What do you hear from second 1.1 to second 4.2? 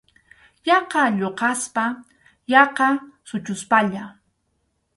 lluqaspa, yaqa suchuspalla.